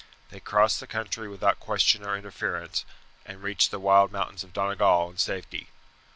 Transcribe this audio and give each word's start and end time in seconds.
They 0.31 0.39
crossed 0.39 0.79
the 0.79 0.87
country 0.87 1.29
without 1.29 1.59
question 1.59 2.03
or 2.03 2.17
interference, 2.17 2.85
and 3.23 3.43
reached 3.43 3.69
the 3.69 3.77
wild 3.79 4.11
mountains 4.11 4.43
of 4.43 4.51
Donegal 4.51 5.11
in 5.11 5.17
safety. 5.19 5.67